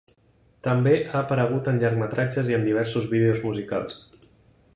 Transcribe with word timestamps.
També 0.67 0.93
ha 1.09 1.19
aparegut 1.25 1.69
en 1.73 1.77
llargmetratges 1.83 2.51
i 2.55 2.59
en 2.61 2.67
diversos 2.71 3.07
vídeos 3.13 3.45
musicals. 3.51 4.03